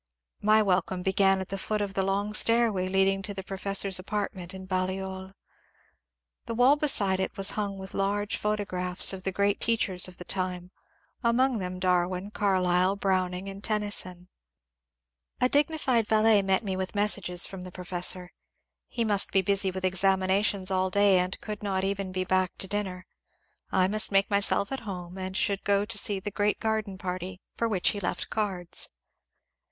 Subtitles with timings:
[0.41, 4.51] My welcome began at the foot of the long stairway leading to the professor's apartment
[4.51, 5.33] in Balliol:
[6.47, 10.23] the wall beside it was hung with large photographs of the great teachers of the
[10.25, 10.71] time,
[11.23, 14.27] among them Darwin, Carlyle, Browning, and Tennyson.
[15.39, 18.31] A dignified valet met me with messages from the professor;
[18.87, 22.67] he must be busy with examinations all day, and could not even be back to
[22.67, 23.05] dinner.
[23.71, 27.67] I must make myself at home, and should go to the great garden party, for
[27.67, 28.89] which he left cards.